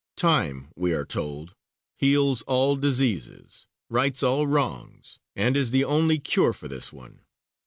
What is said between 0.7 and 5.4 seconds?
we are told, heals all diseases, rights all wrongs,